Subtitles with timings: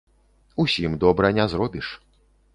[0.63, 1.87] Усім добра не зробіш.